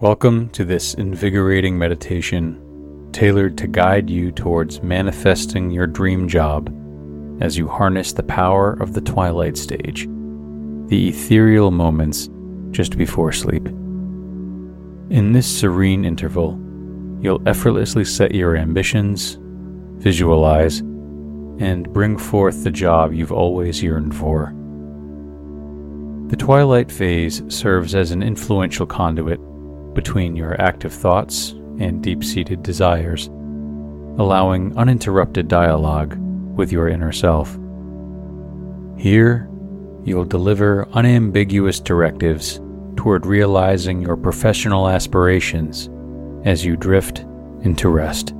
[0.00, 6.72] Welcome to this invigorating meditation tailored to guide you towards manifesting your dream job
[7.42, 10.06] as you harness the power of the twilight stage,
[10.86, 12.28] the ethereal moments
[12.70, 13.66] just before sleep.
[15.10, 16.52] In this serene interval,
[17.20, 19.36] you'll effortlessly set your ambitions,
[19.96, 24.54] visualize, and bring forth the job you've always yearned for.
[26.28, 29.40] The twilight phase serves as an influential conduit
[29.98, 33.26] between your active thoughts and deep seated desires,
[34.16, 36.16] allowing uninterrupted dialogue
[36.56, 37.58] with your inner self.
[38.96, 39.48] Here,
[40.04, 42.60] you'll deliver unambiguous directives
[42.94, 45.90] toward realizing your professional aspirations
[46.44, 47.26] as you drift
[47.62, 48.30] into rest.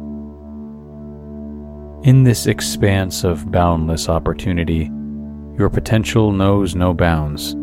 [2.07, 4.93] In this expanse of boundless opportunity,
[5.59, 7.57] your potential knows no bounds.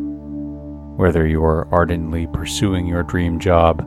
[0.97, 3.85] Whether you're ardently pursuing your dream job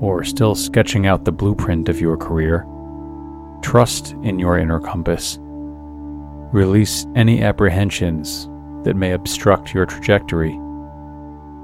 [0.00, 2.64] or still sketching out the blueprint of your career,
[3.62, 5.38] trust in your inner compass.
[5.40, 8.48] Release any apprehensions
[8.84, 10.52] that may obstruct your trajectory,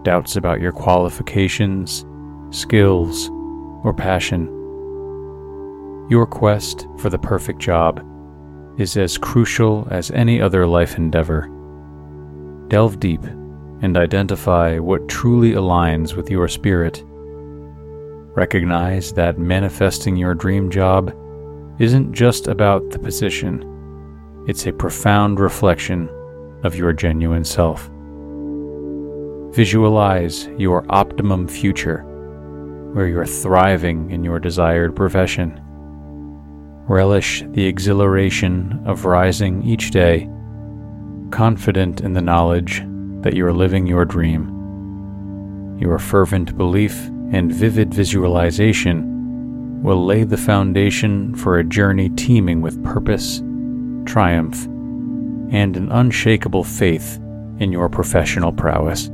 [0.02, 2.04] doubts about your qualifications,
[2.50, 3.28] skills,
[3.84, 4.46] or passion.
[6.10, 8.04] Your quest for the perfect job
[8.78, 11.48] is as crucial as any other life endeavor.
[12.66, 13.22] Delve deep
[13.82, 17.04] and identify what truly aligns with your spirit.
[18.34, 21.12] Recognize that manifesting your dream job
[21.80, 23.68] isn't just about the position,
[24.46, 26.08] it's a profound reflection
[26.62, 27.90] of your genuine self.
[29.54, 32.04] Visualize your optimum future,
[32.94, 35.60] where you're thriving in your desired profession.
[36.88, 40.28] Relish the exhilaration of rising each day,
[41.30, 42.82] confident in the knowledge
[43.22, 45.78] that you are living your dream.
[45.80, 52.82] Your fervent belief and vivid visualization will lay the foundation for a journey teeming with
[52.84, 53.42] purpose,
[54.04, 54.64] triumph,
[55.52, 57.18] and an unshakable faith
[57.58, 59.10] in your professional prowess.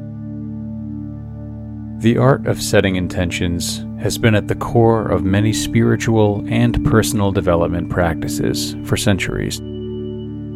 [2.03, 7.33] The art of setting intentions has been at the core of many spiritual and personal
[7.33, 9.61] development practices for centuries,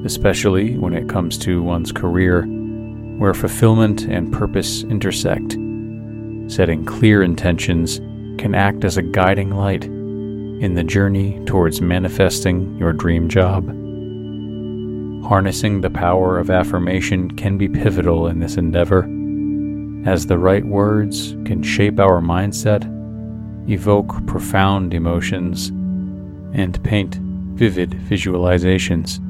[0.06, 2.46] especially when it comes to one's career
[3.18, 5.52] where fulfillment and purpose intersect.
[6.50, 7.98] Setting clear intentions
[8.38, 13.66] can act as a guiding light in the journey towards manifesting your dream job.
[15.26, 19.04] Harnessing the power of affirmation can be pivotal in this endeavor,
[20.04, 22.84] as the right words can shape our mindset,
[23.68, 25.68] evoke profound emotions,
[26.54, 27.16] and paint
[27.54, 29.20] vivid visualizations.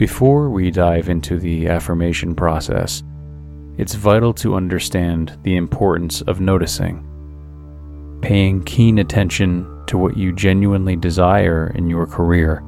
[0.00, 3.02] Before we dive into the affirmation process,
[3.76, 7.06] it's vital to understand the importance of noticing.
[8.22, 12.62] Paying keen attention to what you genuinely desire in your career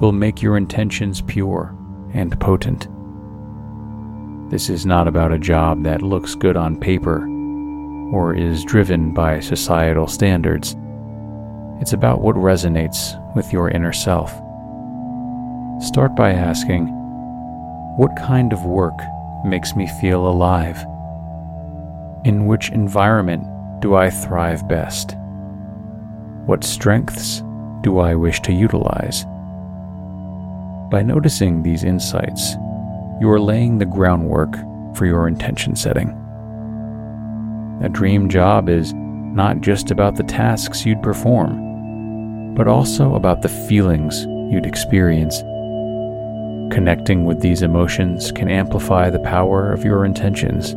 [0.00, 1.72] will make your intentions pure
[2.14, 2.88] and potent.
[4.50, 7.28] This is not about a job that looks good on paper
[8.12, 10.74] or is driven by societal standards.
[11.80, 14.36] It's about what resonates with your inner self.
[15.80, 16.88] Start by asking,
[17.96, 19.00] What kind of work
[19.46, 20.78] makes me feel alive?
[22.24, 23.46] In which environment
[23.80, 25.16] do I thrive best?
[26.44, 27.42] What strengths
[27.80, 29.24] do I wish to utilize?
[30.90, 32.56] By noticing these insights,
[33.18, 34.54] you are laying the groundwork
[34.94, 36.10] for your intention setting.
[37.82, 43.48] A dream job is not just about the tasks you'd perform, but also about the
[43.48, 45.42] feelings you'd experience.
[46.70, 50.68] Connecting with these emotions can amplify the power of your intentions.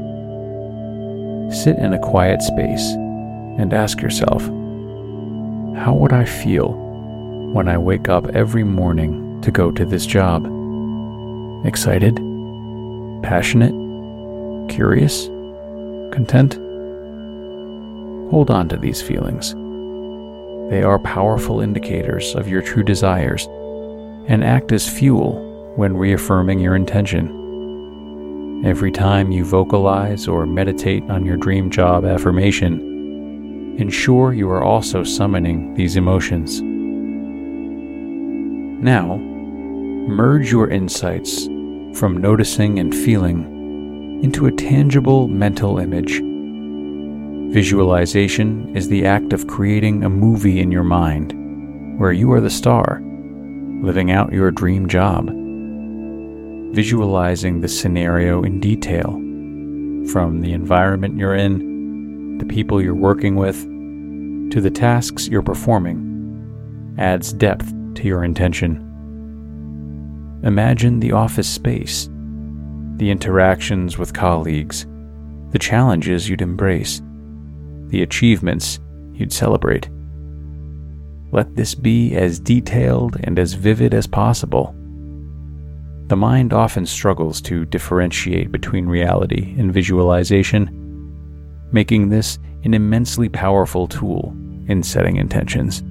[1.55, 2.93] Sit in a quiet space
[3.59, 4.41] and ask yourself
[5.77, 6.73] How would I feel
[7.53, 10.47] when I wake up every morning to go to this job?
[11.63, 12.15] Excited?
[13.21, 13.73] Passionate?
[14.69, 15.27] Curious?
[16.11, 16.55] Content?
[18.31, 19.53] Hold on to these feelings.
[20.71, 23.45] They are powerful indicators of your true desires
[24.27, 27.41] and act as fuel when reaffirming your intention.
[28.65, 35.03] Every time you vocalize or meditate on your dream job affirmation, ensure you are also
[35.03, 36.61] summoning these emotions.
[38.81, 41.45] Now, merge your insights
[41.97, 46.21] from noticing and feeling into a tangible mental image
[47.53, 52.49] Visualization is the act of creating a movie in your mind where you are the
[52.49, 52.99] star,
[53.83, 55.29] living out your dream job.
[56.73, 59.11] Visualizing the scenario in detail,
[60.11, 63.61] from the environment you're in, the people you're working with,
[64.51, 68.77] to the tasks you're performing, adds depth to your intention.
[70.43, 72.09] Imagine the office space,
[72.97, 74.87] the interactions with colleagues,
[75.51, 77.01] the challenges you'd embrace
[77.89, 78.79] the achievements
[79.13, 79.87] you'd celebrate.
[81.31, 84.75] Let this be as detailed and as vivid as possible.
[86.07, 90.69] The mind often struggles to differentiate between reality and visualization,
[91.71, 94.35] making this an immensely powerful tool
[94.67, 95.83] in setting intentions.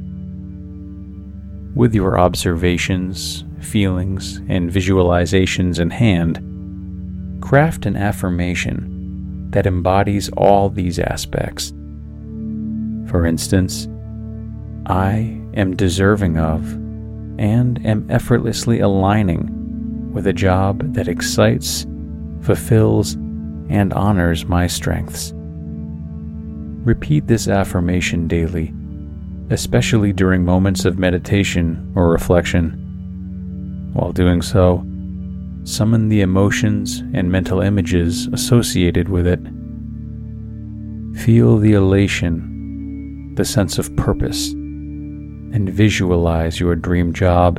[1.74, 10.98] With your observations, feelings, and visualizations in hand, craft an affirmation that embodies all these
[10.98, 11.72] aspects
[13.12, 13.88] for instance,
[14.86, 16.72] I am deserving of
[17.38, 19.61] and am effortlessly aligning
[20.12, 21.86] with a job that excites,
[22.42, 23.14] fulfills,
[23.68, 25.32] and honors my strengths.
[26.84, 28.74] Repeat this affirmation daily,
[29.50, 33.90] especially during moments of meditation or reflection.
[33.94, 34.84] While doing so,
[35.64, 39.40] summon the emotions and mental images associated with it.
[41.24, 42.52] Feel the elation
[43.34, 47.58] the sense of purpose, and visualize your dream job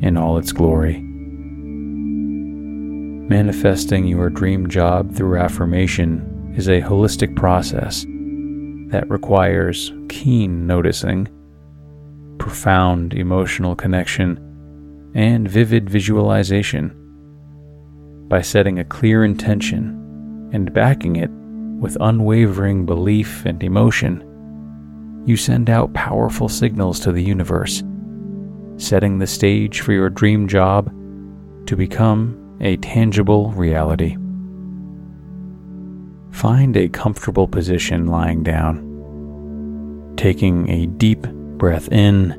[0.00, 1.04] in all its glory.
[3.32, 8.04] Manifesting your dream job through affirmation is a holistic process
[8.92, 11.28] that requires keen noticing,
[12.36, 14.36] profound emotional connection,
[15.14, 16.94] and vivid visualization.
[18.28, 21.30] By setting a clear intention and backing it
[21.80, 27.82] with unwavering belief and emotion, you send out powerful signals to the universe,
[28.76, 30.92] setting the stage for your dream job
[31.64, 34.16] to become a tangible reality.
[36.30, 42.32] Find a comfortable position lying down, taking a deep breath in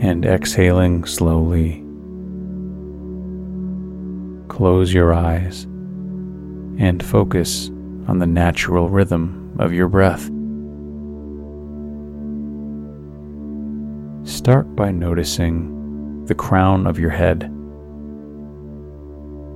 [0.00, 1.84] and exhaling slowly.
[4.48, 5.64] Close your eyes
[6.78, 7.68] and focus
[8.06, 10.30] on the natural rhythm of your breath.
[14.28, 17.52] Start by noticing the crown of your head.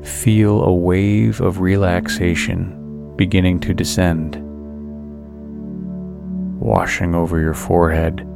[0.02, 4.36] Feel a wave of relaxation beginning to descend,
[6.58, 8.26] washing over your forehead,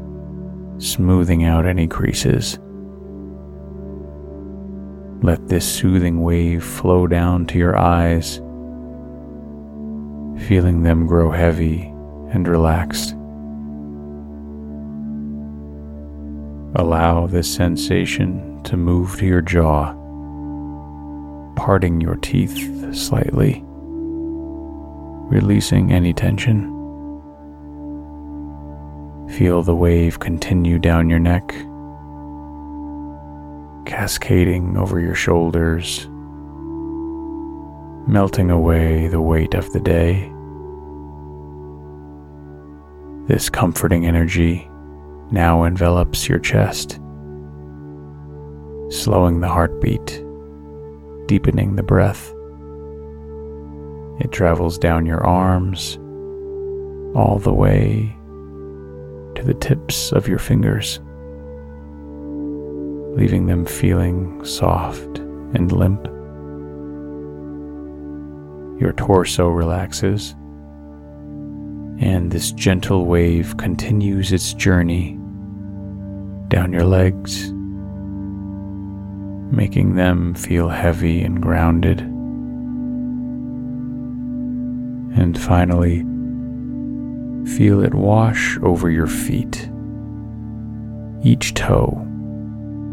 [0.76, 2.58] smoothing out any creases.
[5.22, 8.36] Let this soothing wave flow down to your eyes,
[10.46, 11.84] feeling them grow heavy
[12.30, 13.12] and relaxed.
[16.76, 19.94] Allow this sensation to move to your jaw,
[21.56, 23.62] parting your teeth slightly,
[25.28, 26.70] releasing any tension.
[29.30, 31.48] Feel the wave continue down your neck,
[33.86, 36.06] cascading over your shoulders,
[38.06, 40.30] melting away the weight of the day.
[43.26, 44.68] This comforting energy
[45.30, 47.00] now envelops your chest,
[48.90, 50.23] slowing the heartbeat,
[51.26, 52.32] deepening the breath.
[54.20, 55.96] It travels down your arms
[57.16, 58.14] all the way
[59.36, 61.00] to the tips of your fingers,
[63.16, 65.18] leaving them feeling soft
[65.54, 66.04] and limp.
[68.80, 70.34] Your torso relaxes,
[72.00, 75.18] and this gentle wave continues its journey
[76.48, 77.53] down your legs,
[79.54, 82.00] making them feel heavy and grounded.
[85.16, 86.04] And finally,
[87.46, 89.70] Feel it wash over your feet,
[91.22, 92.00] each toe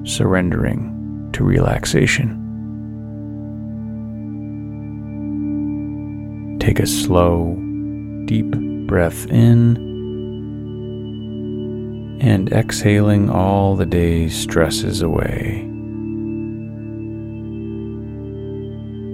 [0.04, 2.38] surrendering to relaxation.
[6.60, 7.56] Take a slow,
[8.26, 8.52] deep
[8.88, 9.78] breath in
[12.22, 15.71] and exhaling all the day's stresses away.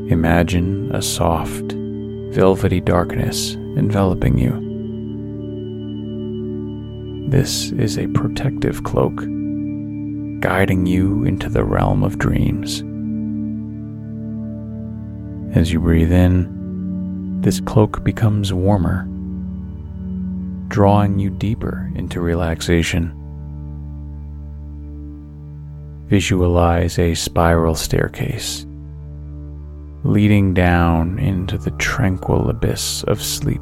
[0.09, 4.53] Imagine a soft, velvety darkness enveloping you.
[7.29, 9.17] This is a protective cloak,
[10.39, 12.79] guiding you into the realm of dreams.
[15.57, 19.03] As you breathe in, this cloak becomes warmer,
[20.69, 23.11] drawing you deeper into relaxation.
[26.07, 28.66] Visualize a spiral staircase
[30.03, 33.61] leading down into the tranquil abyss of sleep.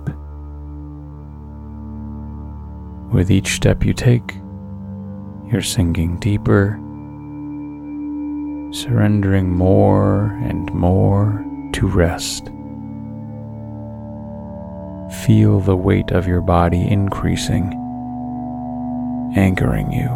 [3.11, 4.35] With each step you take,
[5.51, 6.79] you're sinking deeper,
[8.73, 12.47] surrendering more and more to rest.
[15.25, 17.71] Feel the weight of your body increasing,
[19.35, 20.09] anchoring you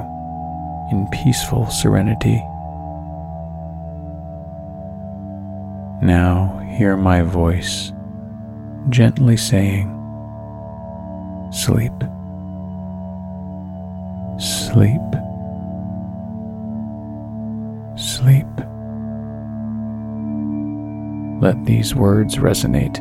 [0.92, 2.44] in peaceful serenity.
[6.01, 7.91] Now hear my voice
[8.89, 9.96] gently saying,
[11.51, 11.94] Sleep
[14.39, 15.01] sleep,
[17.98, 18.46] sleep.
[21.41, 23.00] Let these words resonate,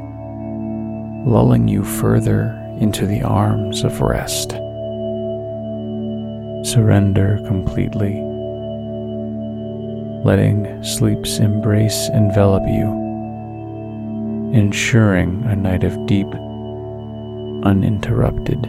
[1.26, 4.50] lulling you further into the arms of rest.
[6.66, 8.22] Surrender completely,
[10.24, 12.86] letting sleep's embrace envelop you,
[14.52, 16.26] ensuring a night of deep,
[17.64, 18.62] uninterrupted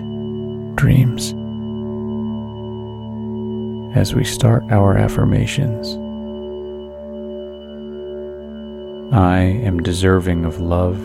[0.75, 1.33] dreams
[3.97, 5.95] as we start our affirmations.
[9.11, 10.99] I am deserving of love,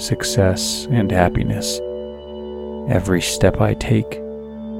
[0.00, 1.78] success, and happiness.
[2.88, 4.18] Every step I take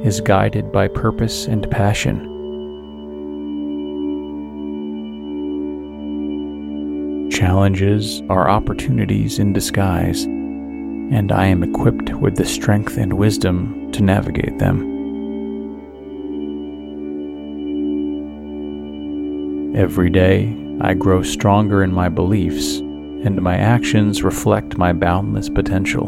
[0.02, 2.33] is guided by purpose and passion.
[7.44, 14.02] Challenges are opportunities in disguise, and I am equipped with the strength and wisdom to
[14.02, 14.80] navigate them.
[19.76, 26.06] Every day, I grow stronger in my beliefs, and my actions reflect my boundless potential.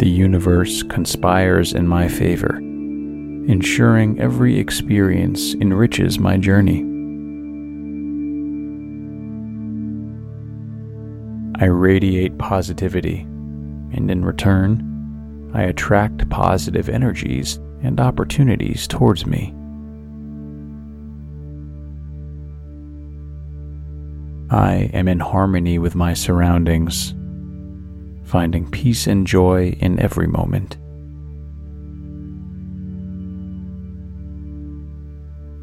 [0.00, 2.60] The universe conspires in my favor,
[3.48, 6.80] ensuring every experience enriches my journey.
[11.58, 19.54] I radiate positivity, and in return, I attract positive energies and opportunities towards me.
[24.50, 27.14] I am in harmony with my surroundings,
[28.24, 30.76] finding peace and joy in every moment.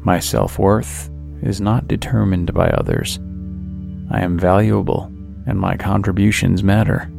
[0.04, 1.10] My self worth
[1.42, 3.18] is not determined by others.
[4.10, 5.10] I am valuable
[5.46, 7.10] and my contributions matter.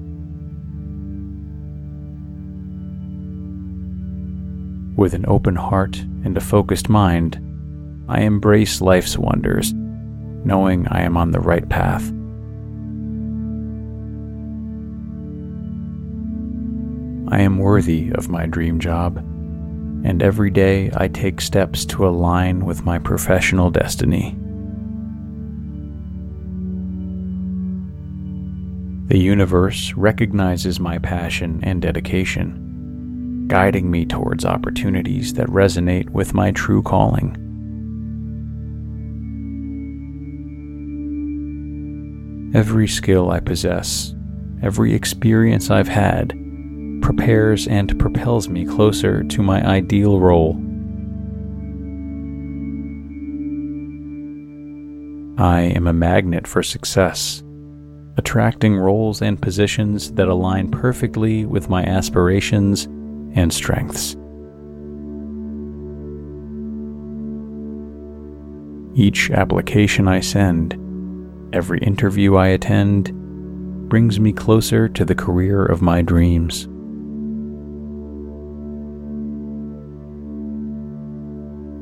[4.96, 7.42] With an open heart and a focused mind,
[8.08, 12.04] I embrace life's wonders, knowing I am on the right path.
[17.32, 19.24] I am worthy of my dream job,
[20.06, 24.38] and every day I take steps to align with my professional destiny.
[29.08, 36.52] The universe recognizes my passion and dedication, guiding me towards opportunities that resonate with my
[36.52, 37.42] true calling.
[42.54, 44.14] Every skill I possess,
[44.62, 46.45] every experience I've had,
[47.06, 50.56] prepares and propels me closer to my ideal role.
[55.38, 57.44] I am a magnet for success,
[58.18, 62.86] attracting roles and positions that align perfectly with my aspirations
[63.36, 64.16] and strengths.
[68.96, 70.74] Each application I send,
[71.54, 73.12] every interview I attend,
[73.90, 76.68] brings me closer to the career of my dreams.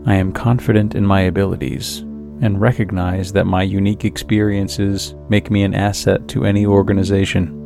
[0.05, 1.99] I am confident in my abilities
[2.41, 7.57] and recognize that my unique experiences make me an asset to any organization.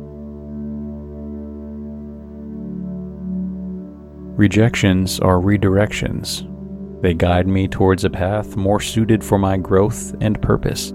[4.36, 6.44] Rejections are redirections.
[7.02, 10.92] They guide me towards a path more suited for my growth and purpose.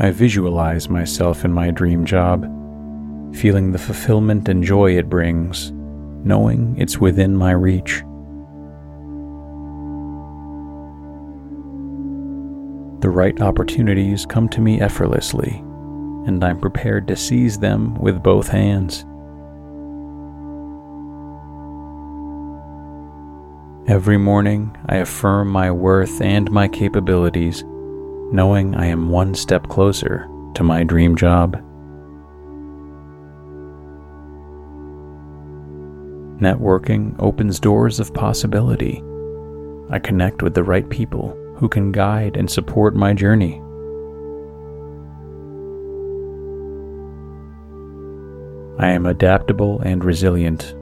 [0.00, 2.44] I visualize myself in my dream job,
[3.36, 5.72] feeling the fulfillment and joy it brings
[6.24, 8.02] knowing it's within my reach.
[13.00, 15.62] The right opportunities come to me effortlessly,
[16.26, 19.04] and I'm prepared to seize them with both hands.
[23.88, 27.64] Every morning, I affirm my worth and my capabilities,
[28.32, 31.62] knowing I am one step closer to my dream job.
[36.40, 39.02] Networking opens doors of possibility.
[39.90, 43.60] I connect with the right people who can guide and support my journey.
[48.78, 50.76] I am adaptable and resilient,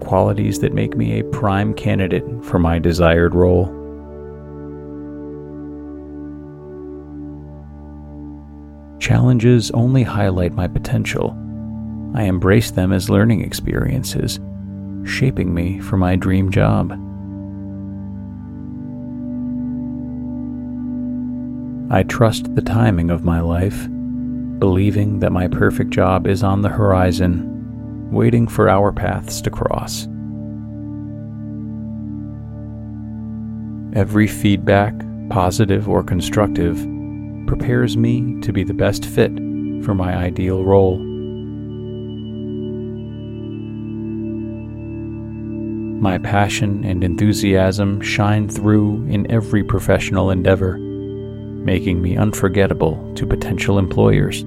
[0.00, 3.66] qualities that make me a prime candidate for my desired role.
[8.98, 11.30] Challenges only highlight my potential.
[12.16, 14.40] I embrace them as learning experiences
[15.06, 16.92] shaping me for my dream job.
[21.88, 23.86] I trust the timing of my life,
[24.58, 30.08] believing that my perfect job is on the horizon, waiting for our paths to cross.
[33.96, 34.94] Every feedback,
[35.30, 36.76] positive or constructive,
[37.46, 39.32] prepares me to be the best fit
[39.84, 41.05] for my ideal role.
[46.06, 53.76] My passion and enthusiasm shine through in every professional endeavor, making me unforgettable to potential
[53.76, 54.44] employers.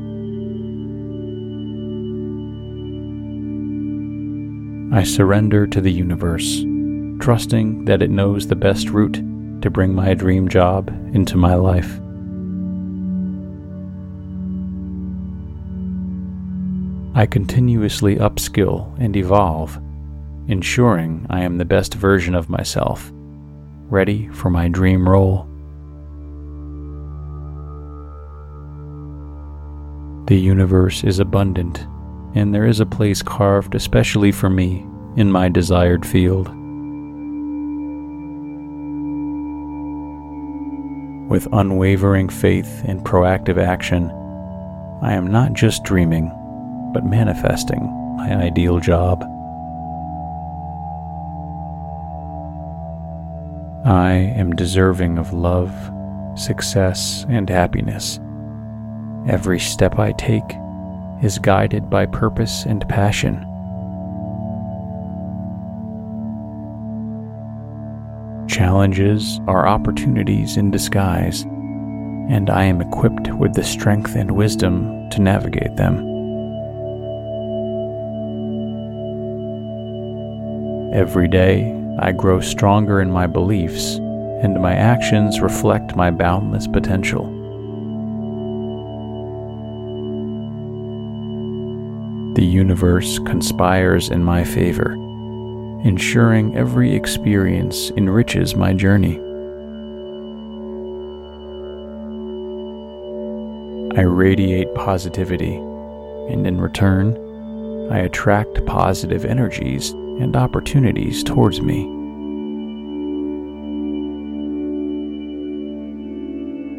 [4.97, 6.63] I surrender to the universe,
[7.21, 9.21] trusting that it knows the best route
[9.61, 11.99] to bring my dream job into my life.
[17.15, 19.77] I continuously upskill and evolve
[20.49, 23.11] ensuring I am the best version of myself,
[23.87, 25.47] ready for my dream role.
[30.25, 31.85] The universe is abundant,
[32.33, 36.47] and there is a place carved especially for me in my desired field.
[41.29, 44.09] With unwavering faith and proactive action,
[45.03, 46.31] I am not just dreaming,
[46.91, 47.83] but manifesting
[48.17, 49.23] my ideal job.
[53.85, 55.71] I am deserving of love,
[56.37, 58.19] success, and happiness.
[59.27, 60.43] Every step I take
[61.23, 63.45] is guided by purpose and passion.
[68.49, 75.21] Challenges are opportunities in disguise, and I am equipped with the strength and wisdom to
[75.21, 76.05] navigate them.
[80.93, 83.95] Every day, I grow stronger in my beliefs,
[84.41, 87.25] and my actions reflect my boundless potential.
[92.35, 94.93] The universe conspires in my favor,
[95.83, 99.17] ensuring every experience enriches my journey.
[103.97, 107.17] I radiate positivity, and in return,
[107.91, 111.83] I attract positive energies and opportunities towards me.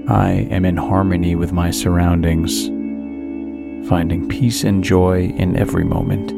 [0.08, 2.66] I am in harmony with my surroundings,
[3.88, 6.34] finding peace and joy in every moment.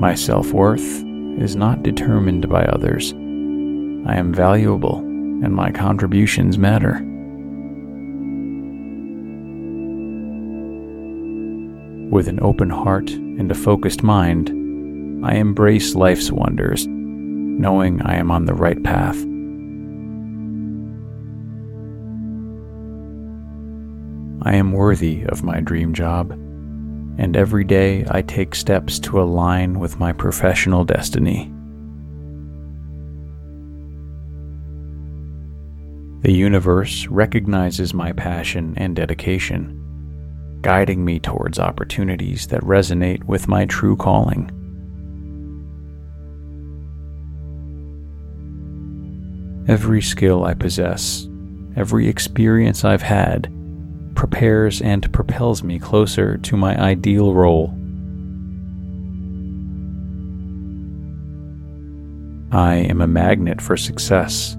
[0.00, 1.04] My self worth
[1.38, 3.12] is not determined by others.
[3.12, 7.04] I am valuable and my contributions matter.
[12.10, 14.48] With an open heart and a focused mind,
[15.26, 19.16] I embrace life's wonders, knowing I am on the right path.
[24.46, 29.80] I am worthy of my dream job, and every day I take steps to align
[29.80, 31.52] with my professional destiny.
[36.22, 39.82] The universe recognizes my passion and dedication
[40.66, 44.50] guiding me towards opportunities that resonate with my true calling.
[49.68, 51.28] Every skill I possess,
[51.76, 53.48] every experience I've had,
[54.16, 57.68] prepares and propels me closer to my ideal role.
[62.50, 64.56] I am a magnet for success,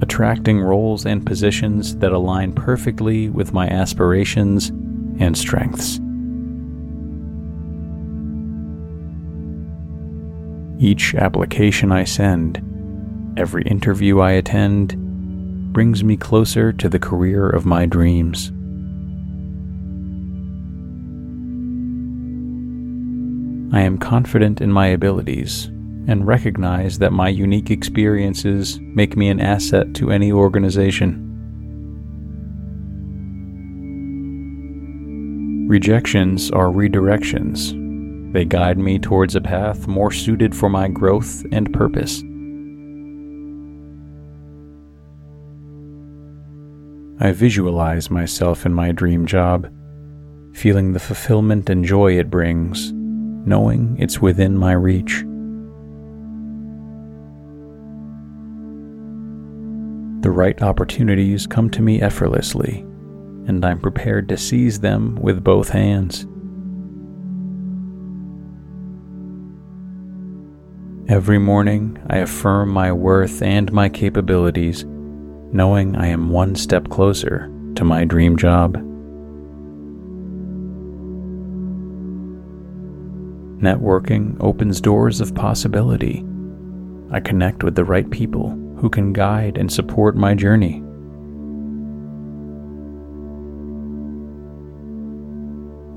[0.00, 4.72] attracting roles and positions that align perfectly with my aspirations
[5.18, 6.00] and strengths.
[10.78, 12.62] Each application I send,
[13.38, 14.94] every interview I attend,
[15.72, 18.50] brings me closer to the career of my dreams.
[23.74, 25.66] I am confident in my abilities
[26.08, 31.25] and recognize that my unique experiences make me an asset to any organization.
[35.66, 37.72] Rejections are redirections.
[38.32, 42.22] They guide me towards a path more suited for my growth and purpose.
[47.18, 49.68] I visualize myself in my dream job,
[50.54, 55.24] feeling the fulfillment and joy it brings, knowing it's within my reach.
[60.22, 62.86] The right opportunities come to me effortlessly
[63.46, 66.26] and I'm prepared to seize them with both hands.
[71.08, 77.50] Every morning, I affirm my worth and my capabilities, knowing I am one step closer
[77.76, 78.74] to my dream job.
[83.62, 86.26] Networking opens doors of possibility.
[87.12, 90.82] I connect with the right people who can guide and support my journey.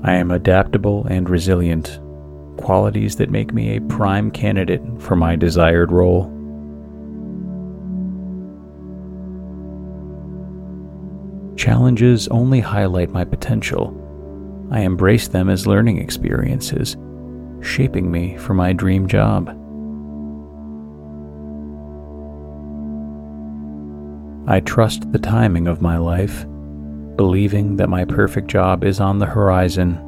[0.02, 2.00] I am adaptable and resilient,
[2.56, 6.24] qualities that make me a prime candidate for my desired role.
[11.56, 13.96] Challenges only highlight my potential.
[14.70, 16.96] I embrace them as learning experiences,
[17.60, 19.48] shaping me for my dream job.
[24.48, 26.46] I trust the timing of my life
[27.20, 30.00] believing that my perfect job is on the horizon,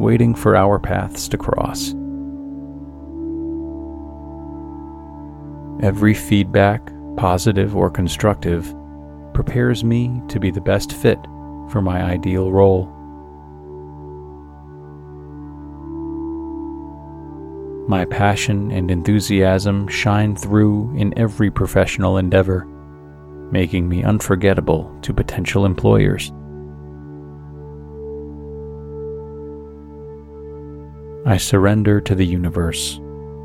[0.00, 1.94] waiting for our paths to cross.
[5.80, 8.74] Every feedback, positive or constructive,
[9.32, 11.20] prepares me to be the best fit
[11.70, 12.86] for my ideal role.
[17.88, 22.64] My passion and enthusiasm shine through in every professional endeavor,
[23.52, 26.32] making me unforgettable to potential employers.
[31.30, 33.00] I surrender to the universe,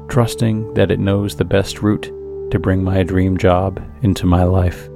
[0.07, 2.11] trusting that it knows the best route
[2.49, 4.89] to bring my dream job into my life.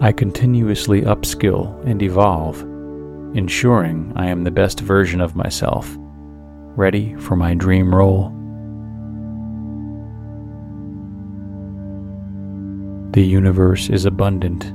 [0.00, 2.60] I continuously upskill and evolve,
[3.36, 5.92] ensuring I am the best version of myself,
[6.76, 8.28] ready for my dream role.
[13.10, 14.72] The universe is abundant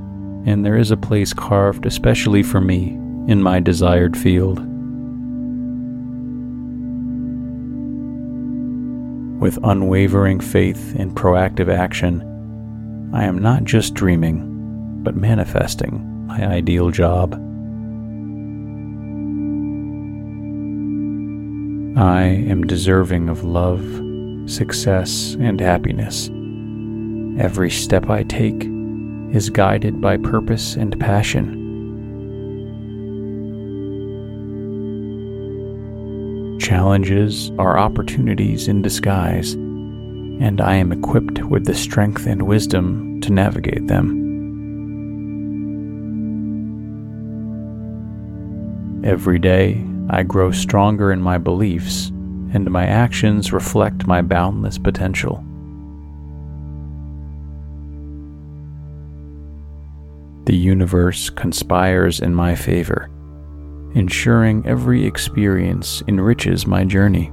[0.47, 2.91] and there is a place carved especially for me
[3.27, 4.59] in my desired field.
[9.41, 12.21] With unwavering faith and proactive action,
[13.13, 17.33] I am not just dreaming, but manifesting my ideal job.
[21.97, 23.83] I am deserving of love,
[24.49, 26.29] success, and happiness.
[27.37, 28.76] Every step I take
[29.33, 31.65] is guided by purpose and passion.
[36.59, 43.31] Challenges are opportunities in disguise, and I am equipped with the strength and wisdom to
[43.31, 44.25] navigate them.
[49.03, 52.09] Every day, I grow stronger in my beliefs,
[52.53, 55.46] and my actions reflect my boundless potential.
[60.47, 63.09] The universe conspires in my favor,
[63.95, 67.27] ensuring every experience enriches my journey.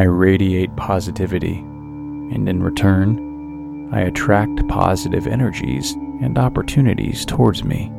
[0.00, 5.90] I radiate positivity, and in return, I attract positive energies
[6.22, 7.90] and opportunities towards me.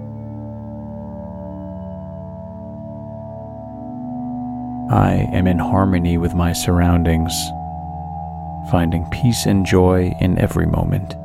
[4.90, 7.34] I am in harmony with my surroundings
[8.70, 11.16] finding peace and joy in every moment.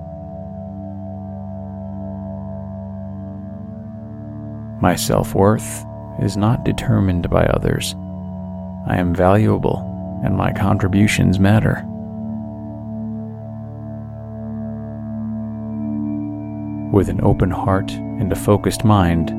[4.81, 5.85] My self worth
[6.21, 7.95] is not determined by others.
[8.87, 9.91] I am valuable
[10.25, 11.83] and my contributions matter.
[16.95, 19.31] With an open heart and a focused mind,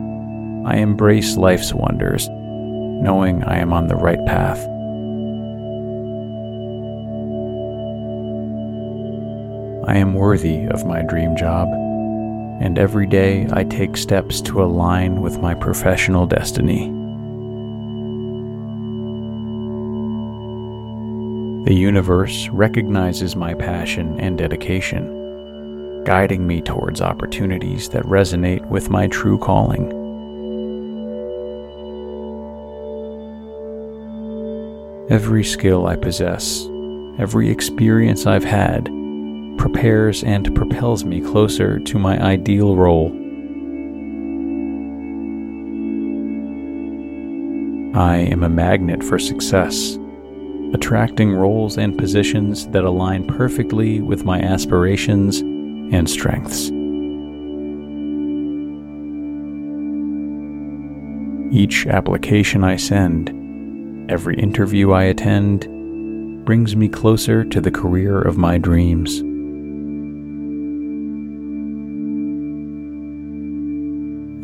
[0.67, 4.67] I embrace life's wonders, knowing I am on the right path.
[9.87, 11.67] I am worthy of my dream job,
[12.59, 16.87] and every day I take steps to align with my professional destiny.
[21.65, 29.05] The universe recognizes my passion and dedication, guiding me towards opportunities that resonate with my
[29.05, 29.91] true calling.
[35.11, 36.67] Every skill I possess,
[37.19, 38.89] every experience I've had,
[39.57, 43.11] prepares and propels me closer to my ideal role.
[47.95, 49.97] I am a magnet for success,
[50.73, 56.69] attracting roles and positions that align perfectly with my aspirations and strengths.
[61.55, 65.65] Each application I send, every interview I attend,
[66.45, 69.23] brings me closer to the career of my dreams.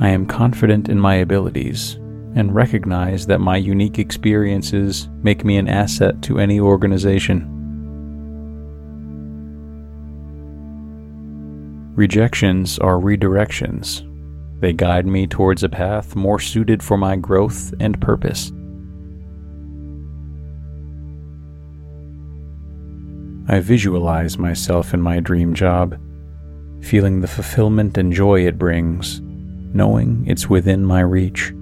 [0.01, 1.93] I am confident in my abilities
[2.33, 7.47] and recognize that my unique experiences make me an asset to any organization.
[11.95, 14.01] Rejections are redirections.
[14.59, 18.51] They guide me towards a path more suited for my growth and purpose.
[23.47, 25.99] I visualize myself in my dream job,
[26.81, 29.21] feeling the fulfillment and joy it brings
[29.73, 31.53] knowing it's within my reach.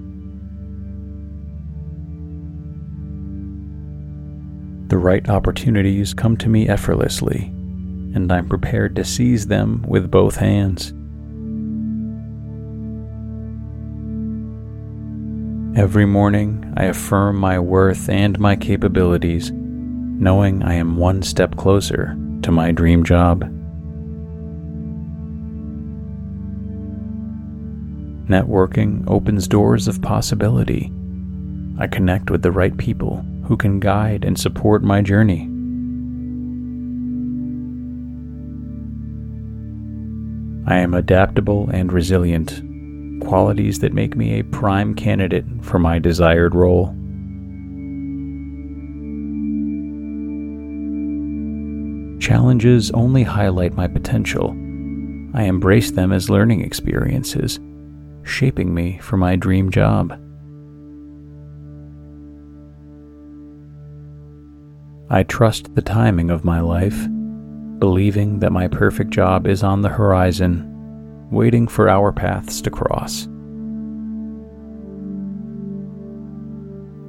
[4.88, 7.44] The right opportunities come to me effortlessly,
[8.14, 10.92] and I'm prepared to seize them with both hands.
[15.78, 22.18] Every morning, I affirm my worth and my capabilities, knowing I am one step closer
[22.42, 23.44] to my dream job.
[28.30, 30.92] Networking opens doors of possibility.
[31.80, 35.48] I connect with the right people who can guide and support my journey.
[40.72, 42.62] I am adaptable and resilient,
[43.26, 46.94] qualities that make me a prime candidate for my desired role.
[52.20, 54.50] Challenges only highlight my potential.
[55.34, 57.58] I embrace them as learning experiences
[58.22, 60.12] shaping me for my dream job.
[65.12, 67.06] I trust the timing of my life,
[67.80, 73.26] believing that my perfect job is on the horizon, waiting for our paths to cross.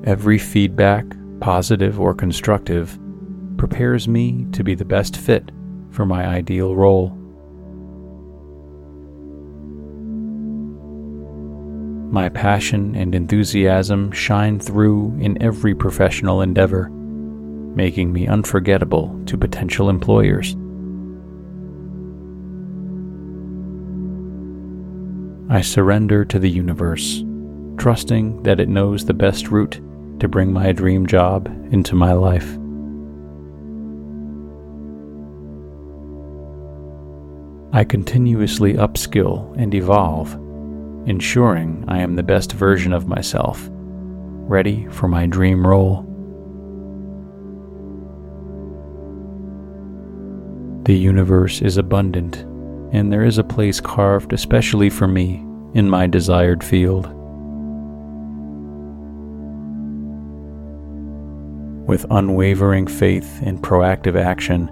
[0.03, 1.05] Every feedback,
[1.41, 2.97] positive or constructive,
[3.57, 5.51] prepares me to be the best fit
[5.91, 7.15] for my ideal role.
[12.11, 19.89] My passion and enthusiasm shine through in every professional endeavor, making me unforgettable to potential
[19.89, 20.57] employers.
[25.49, 27.23] I surrender to the universe,
[27.77, 29.79] trusting that it knows the best route
[30.19, 32.57] to bring my dream job into my life.
[37.73, 40.37] I continuously upskill and evolve
[41.05, 46.07] ensuring I am the best version of myself, ready for my dream role.
[50.83, 52.37] The universe is abundant,
[52.93, 57.05] and there is a place carved especially for me in my desired field.
[61.87, 64.69] With unwavering faith and proactive action,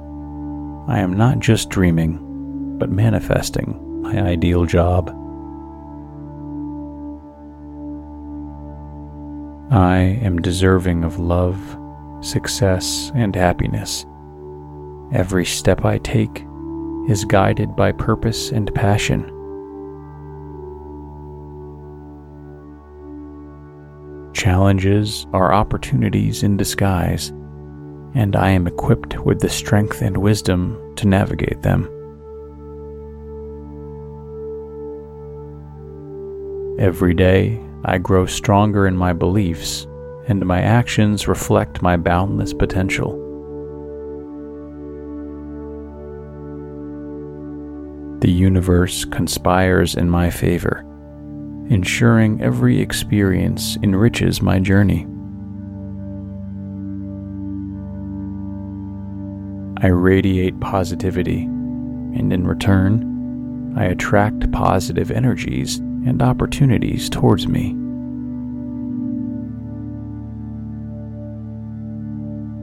[0.87, 5.15] I am not just dreaming, but manifesting my ideal job.
[9.71, 11.60] I am deserving of love,
[12.21, 14.03] success, and happiness.
[15.13, 16.43] Every step I take
[17.08, 19.25] is guided by purpose and passion.
[24.34, 27.29] Challenges are opportunities in disguise,
[28.15, 31.88] and I am equipped with the strength and wisdom to navigate them.
[36.79, 39.87] Every day, I grow stronger in my beliefs,
[40.27, 43.11] and my actions reflect my boundless potential.
[48.19, 50.85] The universe conspires in my favor,
[51.69, 55.07] ensuring every experience enriches my journey.
[59.81, 67.75] I radiate positivity, and in return, I attract positive energies and opportunities towards me.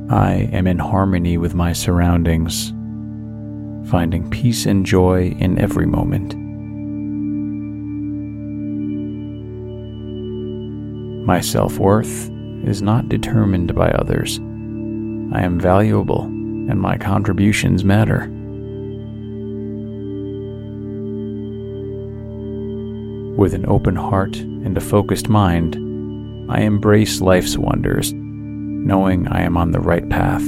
[0.08, 2.70] I am in harmony with my surroundings,
[3.90, 6.34] finding peace and joy in every moment.
[11.26, 12.30] My self worth
[12.64, 14.38] is not determined by others.
[14.38, 18.30] I am valuable and my contributions matter.
[23.36, 25.76] With an open heart and a focused mind,
[26.50, 30.40] I embrace life's wonders, knowing I am on the right path.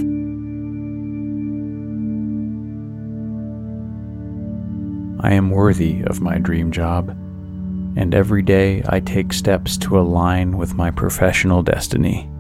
[5.20, 10.56] I am worthy of my dream job, and every day I take steps to align
[10.56, 12.30] with my professional destiny.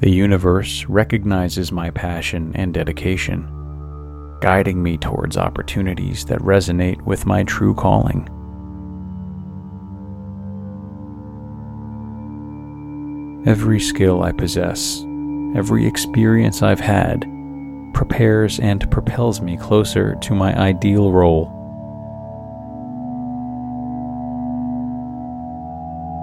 [0.00, 3.57] The universe recognizes my passion and dedication
[4.40, 8.28] guiding me towards opportunities that resonate with my true calling.
[13.46, 15.02] Every skill I possess,
[15.56, 17.24] every experience I've had,
[17.94, 21.54] prepares and propels me closer to my ideal role.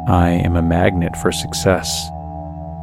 [0.07, 2.09] I am a magnet for success,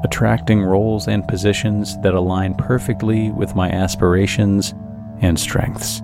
[0.03, 4.75] attracting roles and positions that align perfectly with my aspirations
[5.23, 6.03] and strengths.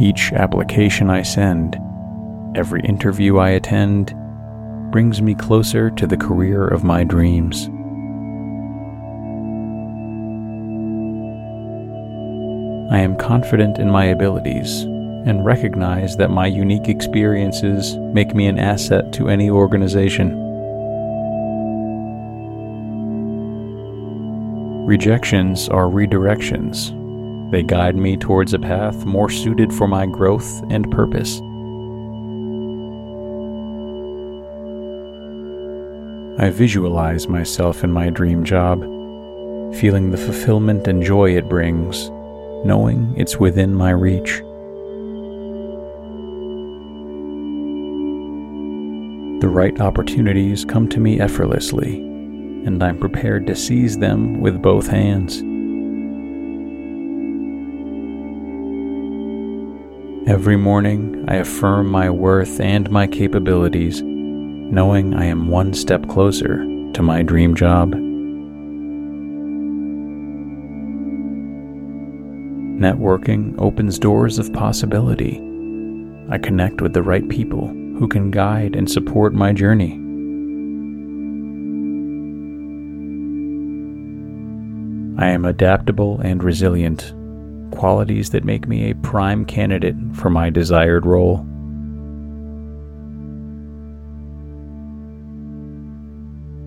[0.00, 1.76] Each application I send,
[2.56, 4.14] every interview I attend,
[4.92, 7.68] brings me closer to the career of my dreams.
[12.90, 18.58] I am confident in my abilities and recognize that my unique experiences make me an
[18.58, 20.47] asset to any organization.
[24.88, 26.90] Rejections are redirections.
[27.50, 31.42] They guide me towards a path more suited for my growth and purpose.
[36.42, 38.80] I visualize myself in my dream job,
[39.74, 42.08] feeling the fulfillment and joy it brings,
[42.64, 44.38] knowing it's within my reach.
[49.42, 52.07] The right opportunities come to me effortlessly
[52.66, 55.42] and I'm prepared to seize them with both hands.
[60.28, 66.58] Every morning, I affirm my worth and my capabilities, knowing I am one step closer
[66.92, 67.94] to my dream job.
[72.78, 75.38] Networking opens doors of possibility.
[76.30, 80.07] I connect with the right people who can guide and support my journey.
[85.20, 87.12] I am adaptable and resilient,
[87.72, 91.44] qualities that make me a prime candidate for my desired role.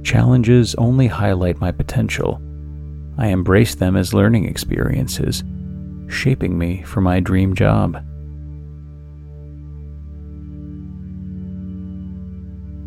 [0.03, 2.41] Challenges only highlight my potential.
[3.17, 5.45] I embrace them as learning experiences,
[6.09, 8.03] shaping me for my dream job.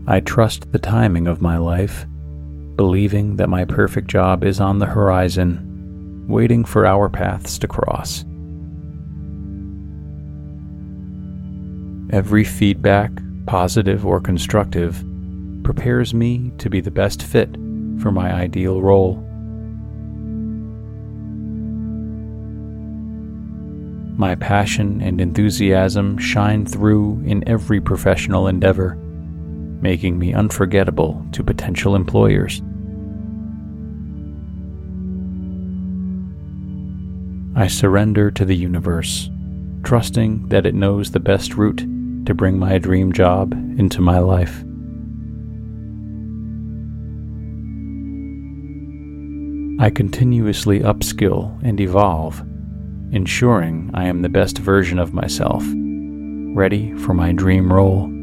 [0.06, 2.04] I trust the timing of my life
[2.76, 5.70] believing that my perfect job is on the horizon.
[6.26, 8.24] waiting for our paths to cross.
[12.10, 13.10] Every feedback,
[13.46, 15.04] positive or constructive,
[15.64, 17.50] prepares me to be the best fit
[17.98, 19.16] for my ideal role.
[24.16, 28.96] My passion and enthusiasm shine through in every professional endeavor,
[29.84, 32.62] making me unforgettable to potential employers.
[37.54, 39.28] I surrender to the universe,
[39.82, 41.84] trusting that it knows the best route
[42.24, 44.64] to bring my dream job into my life.
[49.78, 52.40] I continuously upskill and evolve,
[53.12, 55.62] ensuring I am the best version of myself,
[56.56, 58.13] ready for my dream role.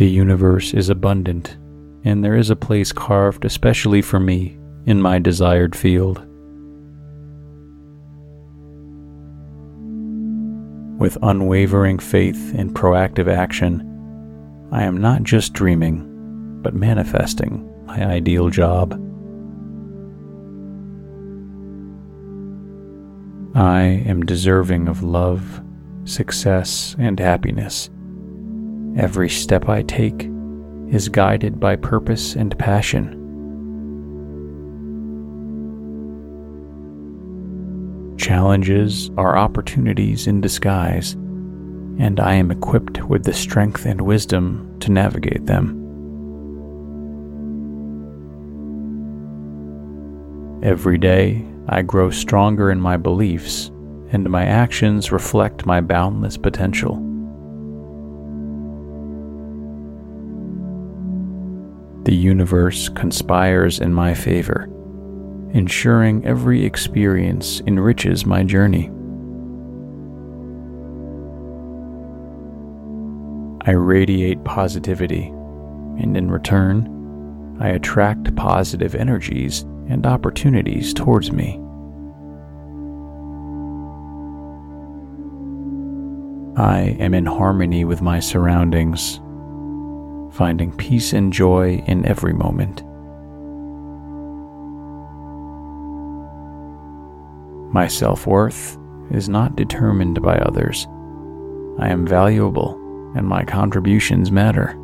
[0.00, 1.58] The universe is abundant,
[2.04, 6.26] and there is a place carved especially for me in my desired field.
[10.98, 13.86] With unwavering faith and proactive action,
[14.72, 18.94] I am not just dreaming, but manifesting my ideal job.
[23.54, 25.60] I am deserving of love,
[26.06, 27.90] success, and happiness.
[28.96, 30.28] Every step I take
[30.88, 33.16] is guided by purpose and passion.
[38.18, 44.90] Challenges are opportunities in disguise, and I am equipped with the strength and wisdom to
[44.90, 45.76] navigate them.
[50.62, 53.70] Every day, I grow stronger in my beliefs,
[54.10, 57.09] and my actions reflect my boundless potential.
[62.10, 64.68] The universe conspires in my favor
[65.52, 68.86] ensuring every experience enriches my journey.
[73.64, 75.26] I radiate positivity,
[76.02, 81.60] and in return, I attract positive energies and opportunities towards me.
[86.56, 89.20] I am in harmony with my surroundings,
[90.30, 92.82] finding peace and joy in every moment.
[97.72, 98.76] My self worth
[99.10, 100.86] is not determined by others.
[101.78, 102.74] I am valuable
[103.16, 104.76] and my contributions matter.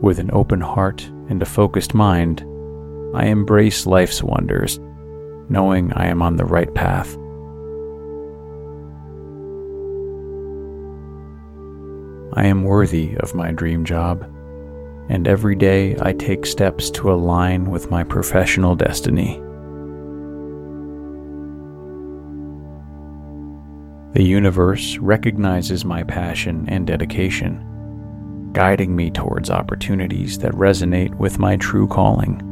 [0.00, 2.44] With an open heart and a focused mind,
[3.14, 4.78] I embrace life's wonders,
[5.48, 7.16] knowing I am on the right path.
[12.34, 14.28] I am worthy of my dream job
[15.08, 19.40] and every day I take steps to align with my professional destiny.
[24.12, 31.56] The universe recognizes my passion and dedication, guiding me towards opportunities that resonate with my
[31.56, 32.44] true calling.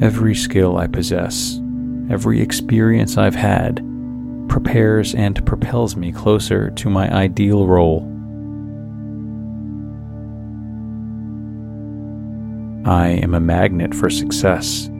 [0.00, 1.60] Every skill I possess,
[2.10, 3.84] every experience I've had,
[4.50, 8.00] prepares and propels me closer to my ideal role.
[12.84, 14.90] I am a magnet for success,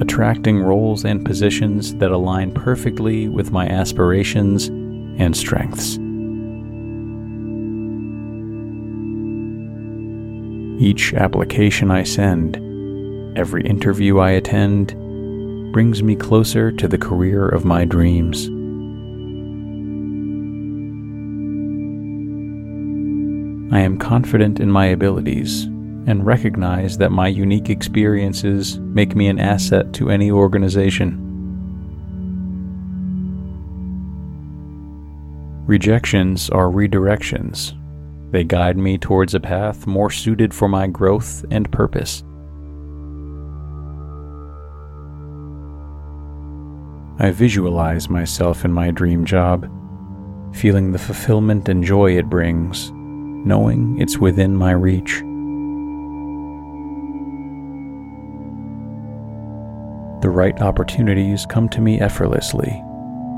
[0.00, 5.98] attracting roles and positions that align perfectly with my aspirations and strengths.
[10.80, 12.56] Each application I send,
[13.36, 14.90] every interview I attend,
[15.72, 18.48] brings me closer to the career of my dreams.
[23.72, 29.40] I am confident in my abilities and recognize that my unique experiences make me an
[29.40, 31.22] asset to any organization.
[35.66, 37.72] Rejections are redirections.
[38.30, 42.22] They guide me towards a path more suited for my growth and purpose.
[47.18, 49.68] I visualize myself in my dream job,
[50.54, 52.92] feeling the fulfillment and joy it brings
[53.44, 55.22] knowing it's within my reach.
[60.22, 62.70] The right opportunities come to me effortlessly,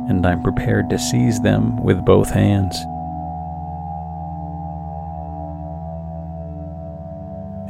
[0.08, 2.76] and I'm prepared to seize them with both hands.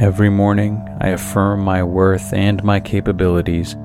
[0.00, 3.76] Every morning, I affirm my worth and my capabilities,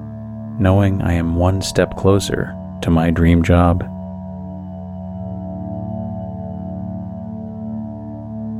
[0.59, 3.89] knowing I am one step closer to my dream job.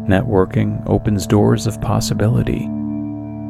[0.08, 2.68] Networking opens doors of possibility.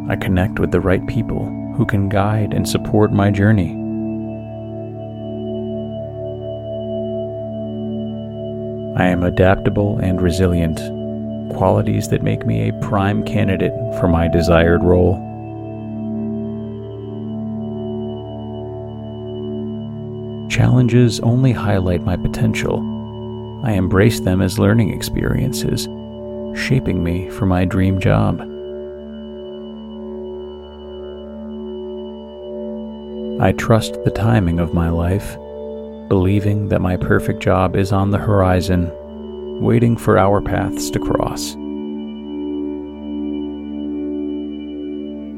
[0.07, 1.45] I connect with the right people
[1.75, 3.71] who can guide and support my journey.
[8.95, 10.77] I am adaptable and resilient,
[11.57, 15.15] qualities that make me a prime candidate for my desired role.
[20.51, 22.77] Challenges only highlight my potential.
[23.65, 25.87] I embrace them as learning experiences,
[26.55, 28.41] shaping me for my dream job.
[33.41, 35.35] I trust the timing of my life,
[36.07, 38.91] believing that my perfect job is on the horizon,
[39.61, 41.55] waiting for our paths to cross.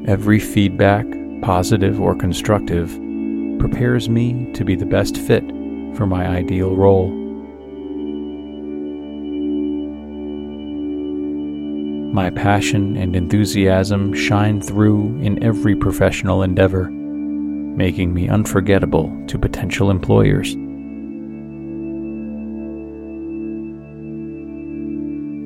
[0.08, 1.04] Every feedback,
[1.42, 2.90] positive or constructive,
[3.58, 5.44] prepares me to be the best fit
[5.96, 7.25] for my ideal role.
[12.16, 19.90] My passion and enthusiasm shine through in every professional endeavor, making me unforgettable to potential
[19.90, 20.54] employers.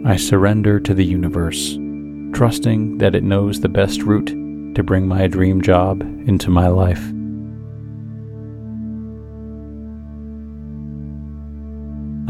[0.08, 1.76] I surrender to the universe,
[2.34, 4.28] trusting that it knows the best route
[4.76, 7.02] to bring my dream job into my life.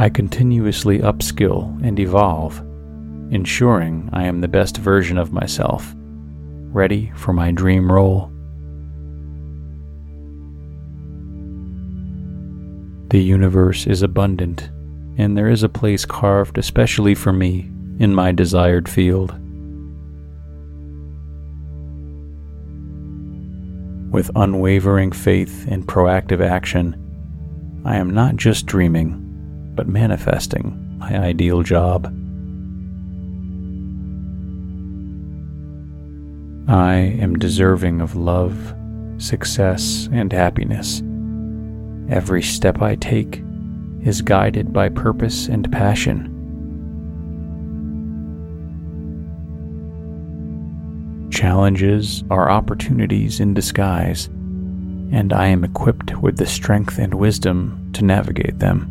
[0.03, 2.63] I continuously upskill and evolve,
[3.31, 8.31] ensuring I am the best version of myself, ready for my dream role.
[13.11, 14.71] The universe is abundant,
[15.17, 19.33] and there is a place carved especially for me in my desired field.
[24.13, 26.97] With unwavering faith and proactive action,
[27.85, 29.27] I am not just dreaming
[29.75, 32.13] but manifesting my ideal job.
[36.71, 38.77] I am deserving of love,
[39.19, 41.03] success, and happiness.
[42.09, 43.43] Every step I take
[44.05, 46.29] is guided by purpose and passion.
[51.33, 58.05] Challenges are opportunities in disguise, and I am equipped with the strength and wisdom to
[58.05, 58.87] navigate them.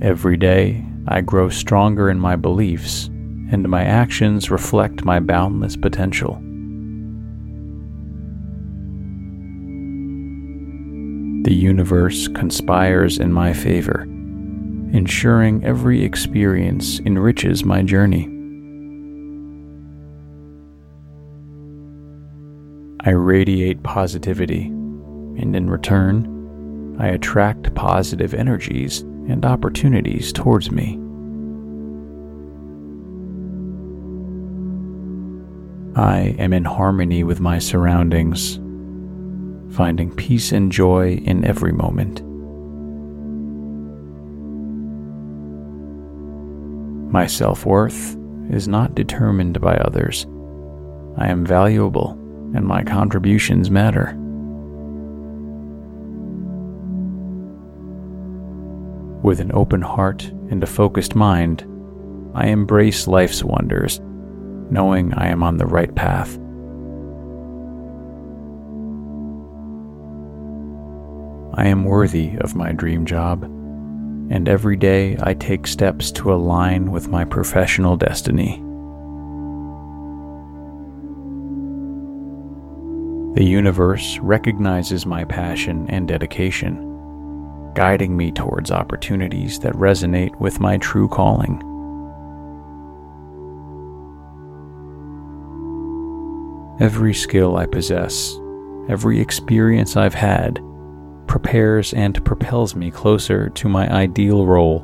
[0.00, 6.34] Every day, I grow stronger in my beliefs, and my actions reflect my boundless potential.
[11.44, 18.24] The universe conspires in my favor, ensuring every experience enriches my journey.
[23.04, 30.98] I radiate positivity, and in return, I attract positive energies and opportunities towards me.
[35.96, 38.56] I am in harmony with my surroundings,
[39.74, 42.22] finding peace and joy in every moment.
[47.12, 48.16] My self worth
[48.50, 50.26] is not determined by others.
[51.16, 52.10] I am valuable
[52.54, 54.14] and my contributions matter.
[59.26, 61.66] With an open heart and a focused mind,
[62.32, 63.98] I embrace life's wonders,
[64.70, 66.36] knowing I am on the right path.
[71.58, 76.92] I am worthy of my dream job, and every day I take steps to align
[76.92, 78.62] with my professional destiny.
[83.34, 86.85] The universe recognizes my passion and dedication
[87.76, 91.62] guiding me towards opportunities that resonate with my true calling.
[96.80, 98.34] Every skill I possess,
[98.88, 100.58] every experience I've had,
[101.26, 104.80] prepares and propels me closer to my ideal role.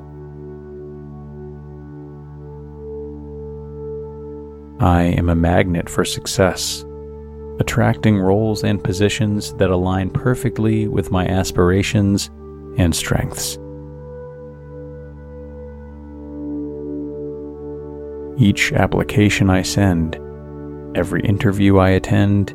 [4.81, 6.85] I am a magnet for success,
[7.59, 12.29] attracting roles and positions that align perfectly with my aspirations
[12.77, 13.59] and strengths.
[18.39, 20.19] Each application I send,
[20.97, 22.55] every interview I attend,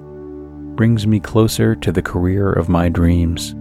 [0.76, 3.54] brings me closer to the career of my dreams.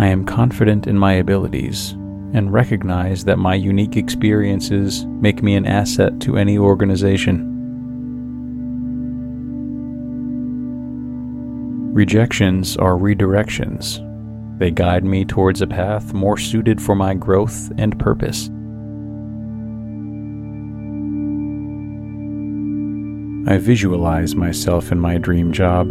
[0.00, 1.92] I am confident in my abilities
[2.32, 7.49] and recognize that my unique experiences make me an asset to any organization.
[12.00, 14.00] Rejections are redirections.
[14.58, 18.46] They guide me towards a path more suited for my growth and purpose.
[23.52, 25.88] I visualize myself in my dream job,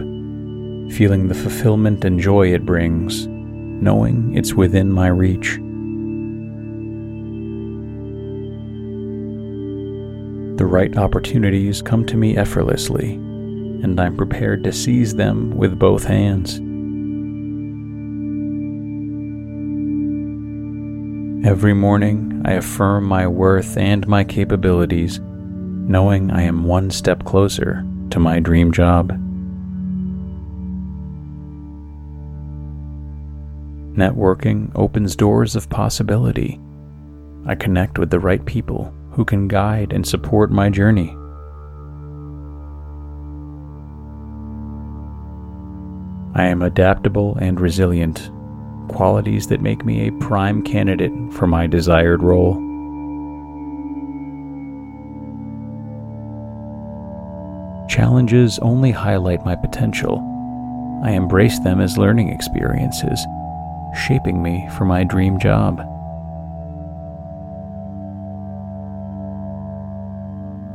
[0.94, 5.58] feeling the fulfillment and joy it brings, knowing it's within my reach.
[10.58, 13.20] The right opportunities come to me effortlessly,
[13.84, 16.56] and I'm prepared to seize them with both hands.
[21.46, 25.20] Every morning, I affirm my worth and my capabilities
[25.90, 29.10] knowing I am one step closer to my dream job.
[33.98, 36.60] Networking opens doors of possibility.
[37.48, 41.16] I connect with the right people who can guide and support my journey.
[46.36, 48.30] I am adaptable and resilient,
[48.88, 52.56] qualities that make me a prime candidate for my desired role.
[57.90, 60.20] Challenges only highlight my potential.
[61.04, 63.26] I embrace them as learning experiences,
[64.08, 65.80] shaping me for my dream job.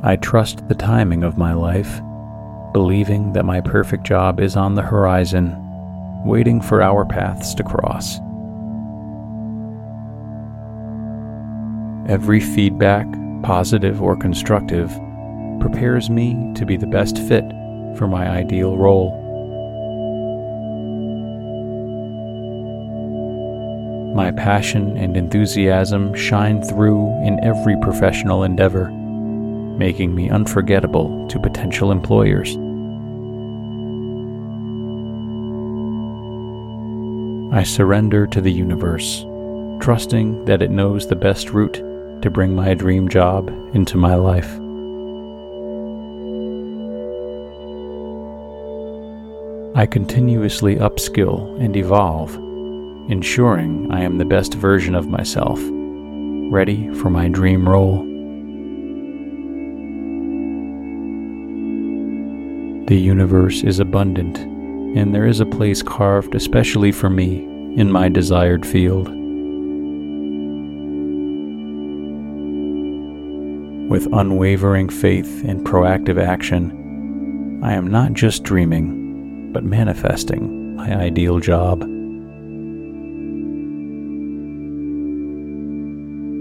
[0.02, 2.00] I trust the timing of my life,
[2.74, 5.54] believing that my perfect job is on the horizon,
[6.24, 8.18] waiting for our paths to cross.
[12.10, 13.06] Every feedback,
[13.44, 14.90] positive or constructive,
[15.60, 17.44] prepares me to be the best fit
[17.96, 19.20] for my ideal role.
[24.16, 31.92] My passion and enthusiasm shine through in every professional endeavor, making me unforgettable to potential
[31.92, 32.56] employers.
[37.54, 39.24] I surrender to the universe,
[39.80, 41.74] trusting that it knows the best route
[42.20, 44.50] to bring my dream job into my life.
[49.76, 52.34] I continuously upskill and evolve,
[53.08, 55.60] ensuring I am the best version of myself,
[56.50, 57.98] ready for my dream role.
[62.86, 64.53] The universe is abundant,
[64.94, 67.44] and there is a place carved especially for me
[67.76, 69.08] in my desired field.
[73.90, 81.40] With unwavering faith and proactive action, I am not just dreaming but manifesting my ideal
[81.40, 81.82] job.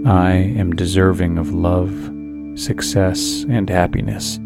[0.06, 1.92] I am deserving of love,
[2.58, 4.38] success, and happiness.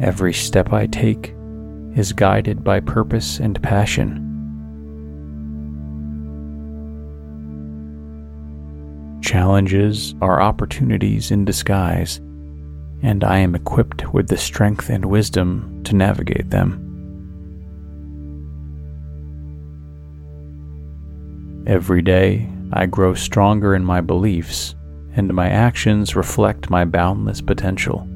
[0.00, 1.34] Every step I take
[1.98, 4.24] is guided by purpose and passion.
[9.20, 12.18] Challenges are opportunities in disguise,
[13.02, 16.84] and I am equipped with the strength and wisdom to navigate them.
[21.66, 24.76] Every day, I grow stronger in my beliefs,
[25.16, 28.08] and my actions reflect my boundless potential.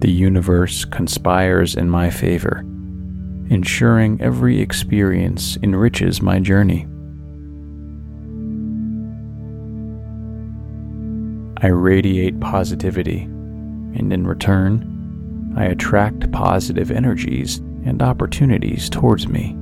[0.00, 2.60] The universe conspires in my favor,
[3.50, 6.86] ensuring every experience enriches my journey.
[11.62, 19.54] I radiate positivity, and in return, I attract positive energies and opportunities towards me.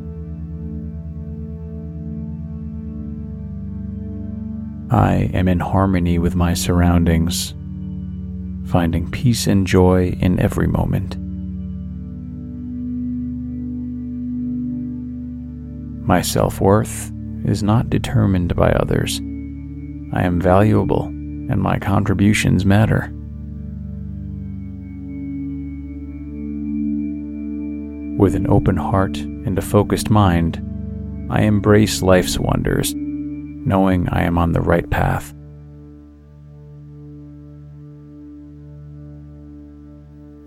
[4.91, 7.55] I am in harmony with my surroundings,
[8.69, 11.16] finding peace and joy in every moment.
[16.07, 17.11] My self worth
[17.45, 19.19] is not determined by others.
[20.12, 23.12] I am valuable and my contributions matter.
[28.19, 30.62] With an open heart and a focused mind,
[31.31, 35.35] I embrace life's wonders, knowing I am on the right path.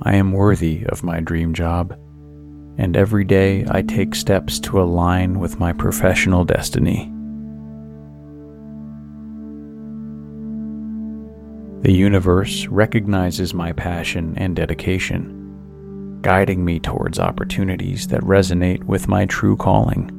[0.03, 1.91] I am worthy of my dream job,
[2.77, 7.11] and every day I take steps to align with my professional destiny.
[11.83, 15.37] The universe recognizes my passion and dedication
[16.21, 20.09] guiding me towards opportunities that resonate with my true calling.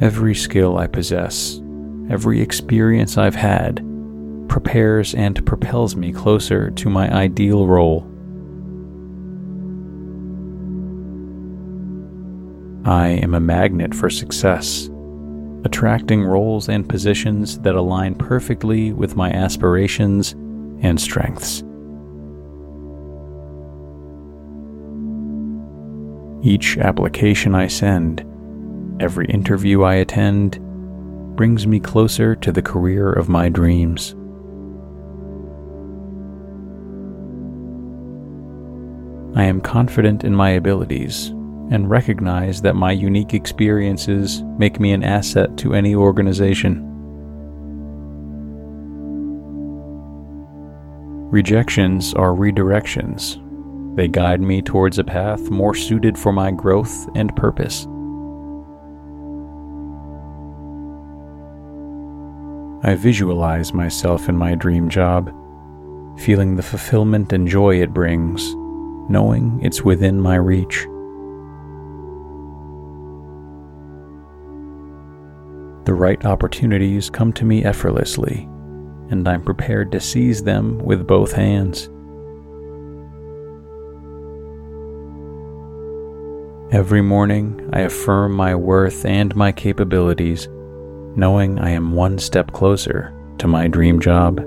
[0.00, 1.60] Every skill I possess,
[2.10, 3.84] every experience I've had,
[4.54, 8.02] prepares and propels me closer to my ideal role.
[12.84, 14.88] I am a magnet for success,
[15.64, 20.34] attracting roles and positions that align perfectly with my aspirations
[20.82, 21.64] and strengths.
[26.44, 28.20] Each application I send,
[29.02, 30.60] every interview I attend,
[31.34, 34.14] brings me closer to the career of my dreams.
[39.36, 41.28] I am confident in my abilities
[41.70, 46.90] and recognize that my unique experiences make me an asset to any organization.
[51.30, 53.40] Rejections are redirections
[53.94, 57.86] they guide me towards a path more suited for my growth and purpose.
[62.82, 65.32] I visualize myself in my dream job,
[66.18, 68.54] feeling the fulfillment and joy it brings,
[69.08, 70.86] knowing it's within my reach.
[75.84, 78.48] The right opportunities come to me effortlessly,
[79.10, 81.90] and I'm prepared to seize them with both hands.
[86.72, 90.48] Every morning, I affirm my worth and my capabilities,
[91.14, 94.44] knowing I am one step closer to my dream job.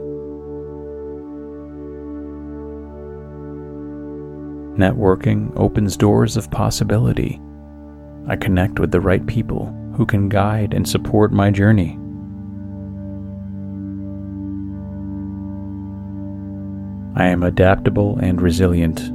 [4.77, 7.41] Networking opens doors of possibility.
[8.27, 11.97] I connect with the right people who can guide and support my journey.
[17.15, 19.11] I am adaptable and resilient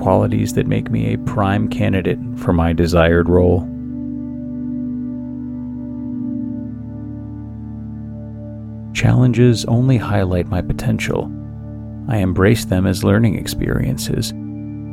[0.00, 3.62] qualities that make me a prime candidate for my desired role.
[8.94, 11.24] Challenges only highlight my potential.
[12.06, 14.32] I embrace them as learning experiences,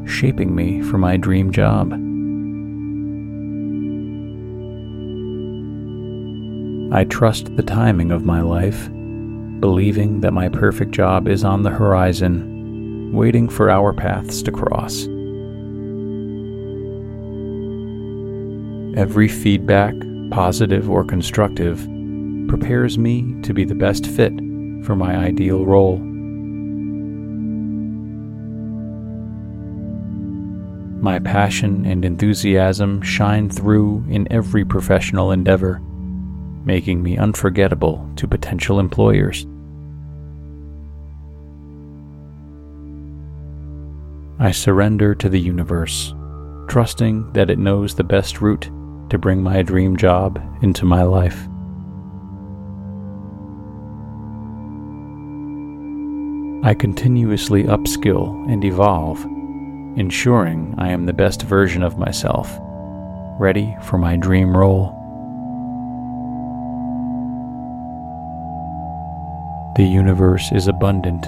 [0.06, 1.94] shaping me for my dream job.
[6.92, 8.90] I trust the timing of my life,
[9.60, 15.08] believing that my perfect job is on the horizon waiting for our paths to cross.
[18.98, 19.94] Every feedback,
[20.32, 21.80] positive or constructive,
[22.48, 24.34] prepares me to be the best fit
[24.84, 25.98] for my ideal role.
[31.02, 35.80] My passion and enthusiasm shine through in every professional endeavor,
[36.66, 39.48] making me unforgettable to potential employers.
[44.40, 46.14] I surrender to the universe,
[46.68, 48.70] trusting that it knows the best route
[49.10, 51.48] to bring my dream job into my life.
[56.62, 59.26] I continuously upskill and evolve,
[60.00, 62.58] ensuring I am the best version of myself,
[63.38, 64.96] ready for my dream role.
[69.76, 71.26] The universe is abundant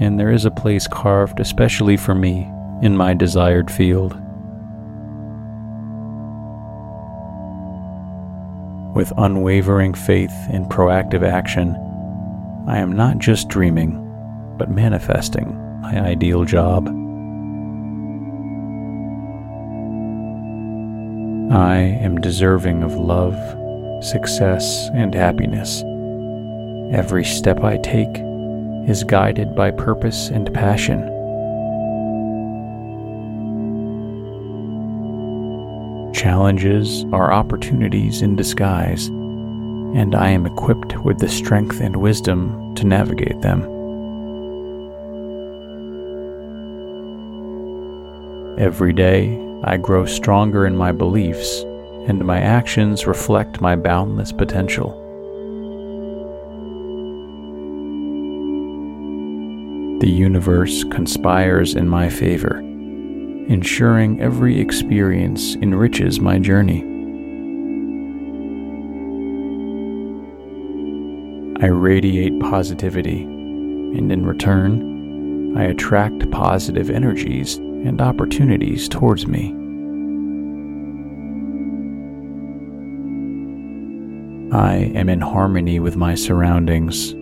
[0.00, 2.50] and there is a place carved especially for me
[2.80, 4.12] in my desired field.
[8.94, 11.76] With unwavering faith and proactive action,
[12.66, 14.02] I am not just dreaming,
[14.56, 17.05] but manifesting my ideal job.
[21.56, 23.34] I am deserving of love,
[24.04, 25.82] success, and happiness.
[26.94, 28.20] Every step I take
[28.86, 31.00] is guided by purpose and passion.
[36.12, 42.84] Challenges are opportunities in disguise, and I am equipped with the strength and wisdom to
[42.84, 43.62] navigate them.
[48.58, 51.62] Every day, I grow stronger in my beliefs,
[52.06, 54.90] and my actions reflect my boundless potential.
[59.98, 66.82] The universe conspires in my favor, ensuring every experience enriches my journey.
[71.60, 79.52] I radiate positivity, and in return, I attract positive energies and opportunities towards me.
[84.52, 87.12] I am in harmony with my surroundings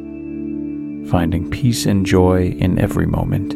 [1.10, 3.54] finding peace and joy in every moment.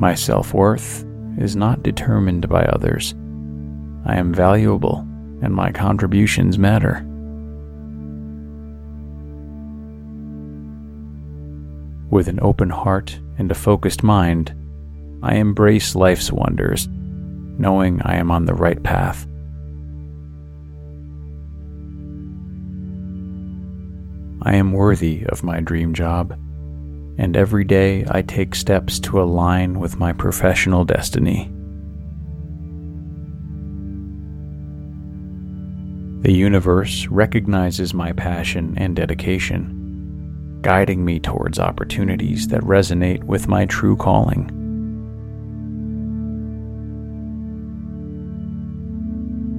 [0.00, 1.04] My self worth
[1.38, 3.14] is not determined by others.
[4.04, 4.98] I am valuable
[5.40, 7.07] and my contributions matter.
[12.10, 14.54] With an open heart and a focused mind,
[15.22, 19.26] I embrace life's wonders, knowing I am on the right path.
[24.40, 26.32] I am worthy of my dream job,
[27.18, 31.52] and every day I take steps to align with my professional destiny.
[36.22, 39.77] The universe recognizes my passion and dedication,
[40.62, 44.54] guiding me towards opportunities that resonate with my true calling.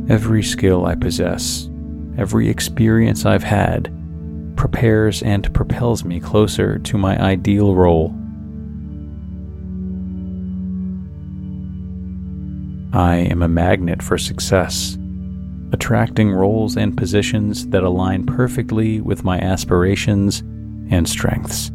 [0.10, 1.70] Every skill I possess,
[2.18, 3.93] every experience I've had,
[4.56, 8.16] prepares and propels me closer to my ideal role.
[12.91, 14.97] I am a magnet for success
[15.72, 20.43] attracting roles and positions that align perfectly with my aspirations
[20.89, 21.71] and strengths.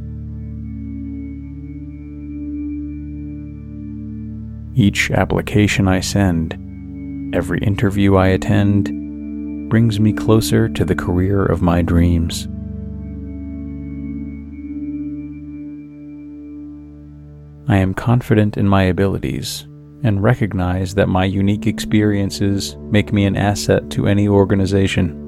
[4.77, 11.63] Each application I send, every interview I attend, brings me closer to the career of
[11.63, 12.49] my dreams.
[17.67, 19.67] I am confident in my abilities
[20.03, 25.24] and recognize that my unique experiences make me an asset to any organization.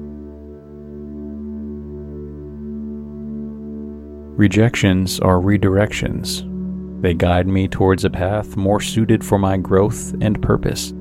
[4.37, 6.43] Rejections are redirections.
[7.01, 10.93] They guide me towards a path more suited for my growth and purpose.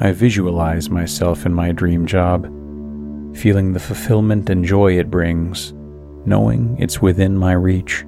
[0.00, 2.44] I visualize myself in my dream job,
[3.36, 5.74] feeling the fulfillment and joy it brings,
[6.24, 7.98] knowing it's within my reach.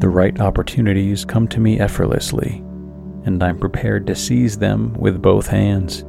[0.00, 2.64] The right opportunities come to me effortlessly,
[3.26, 6.04] and I'm prepared to seize them with both hands.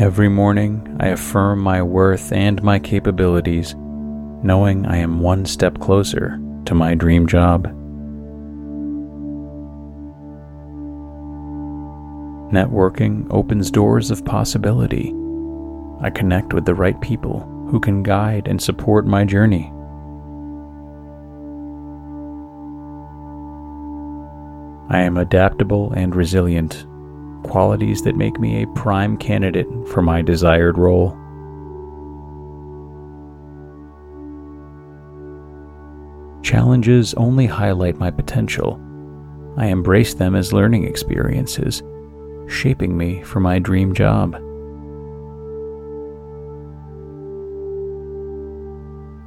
[0.00, 6.38] Every morning, I affirm my worth and my capabilities, knowing I am one step closer
[6.66, 7.64] to my dream job.
[12.52, 15.12] Networking opens doors of possibility.
[16.00, 19.72] I connect with the right people who can guide and support my journey.
[24.90, 26.86] I am adaptable and resilient,
[27.44, 31.10] qualities that make me a prime candidate for my desired role.
[36.42, 38.80] Challenges only highlight my potential.
[39.58, 41.82] I embrace them as learning experiences,
[42.48, 44.36] shaping me for my dream job.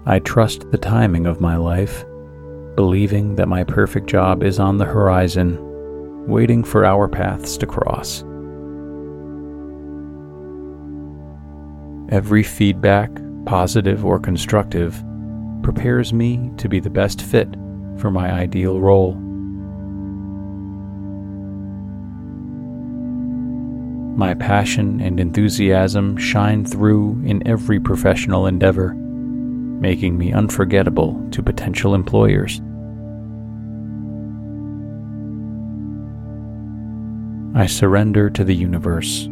[0.07, 2.03] I trust the timing of my life,
[2.81, 5.55] believing that my perfect job is on the horizon,
[6.27, 8.23] waiting for our paths to cross.
[12.11, 13.11] Every feedback,
[13.45, 14.99] positive or constructive,
[15.61, 17.47] prepares me to be the best fit
[17.97, 19.13] for my ideal role.
[24.17, 28.95] My passion and enthusiasm shine through in every professional endeavor
[29.81, 32.59] making me unforgettable to potential employers.
[37.53, 39.27] I surrender to the universe,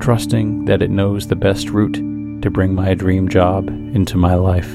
[0.00, 2.00] trusting that it knows the best route
[2.42, 4.70] to bring my dream job into my life.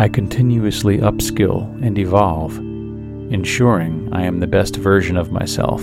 [0.00, 5.80] I continuously upskill and evolve, ensuring I am the best version of myself,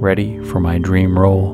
[0.00, 1.52] ready for my dream role.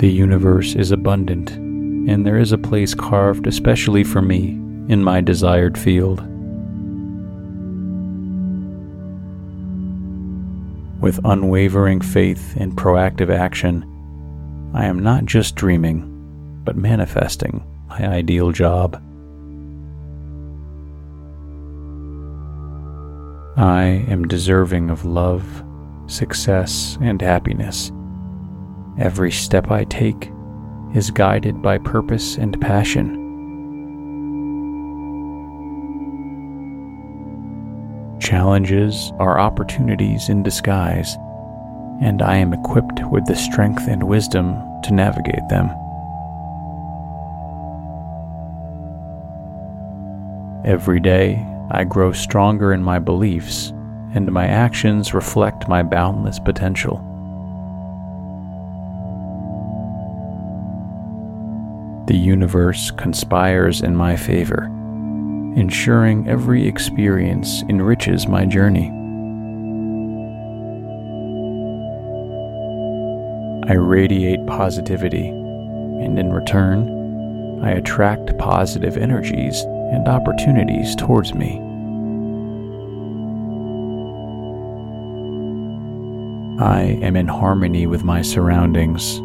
[0.00, 1.69] The universe is abundant,
[2.08, 4.50] and there is a place carved especially for me
[4.88, 6.20] in my desired field.
[11.00, 13.84] With unwavering faith and proactive action,
[14.74, 16.06] I am not just dreaming,
[16.64, 19.02] but manifesting my ideal job.
[23.56, 25.64] I am deserving of love,
[26.06, 27.90] success, and happiness
[29.00, 30.30] Every step I take
[30.94, 33.16] is guided by purpose and passion.
[38.20, 41.16] Challenges are opportunities in disguise,
[42.00, 45.70] and I am equipped with the strength and wisdom to navigate them.
[50.64, 53.70] Every day, I grow stronger in my beliefs,
[54.12, 57.04] and my actions reflect my boundless potential.
[62.10, 64.64] The universe conspires in my favor,
[65.54, 68.88] ensuring every experience enriches my journey.
[73.70, 79.60] I radiate positivity, and in return, I attract positive energies
[79.92, 81.58] and opportunities towards me.
[86.60, 89.20] I am in harmony with my surroundings,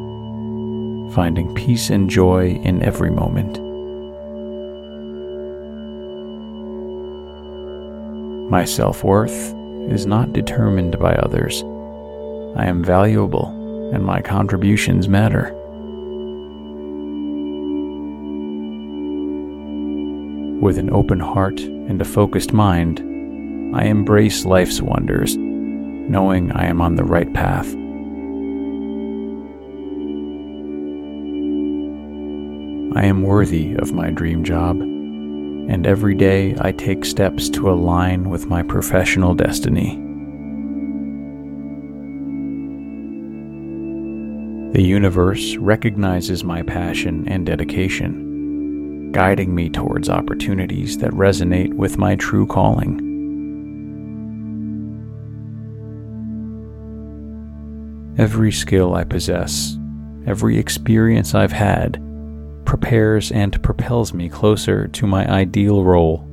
[1.16, 3.58] finding peace and joy in every moment.
[8.52, 9.56] My self worth
[9.90, 11.64] is not determined by others.
[12.58, 13.48] I am valuable
[13.94, 15.54] and my contributions matter.
[20.62, 23.00] With an open heart and a focused mind,
[23.74, 27.74] I embrace life's wonders knowing I am on the right path.
[32.96, 38.30] I am worthy of my dream job, and every day I take steps to align
[38.30, 39.98] with my professional destiny.
[44.72, 52.16] The universe recognizes my passion and dedication, guiding me towards opportunities that resonate with my
[52.16, 53.02] true calling.
[58.18, 59.76] Every skill I possess,
[60.26, 62.02] every experience I've had,
[62.66, 66.28] prepares and propels me closer to my ideal role.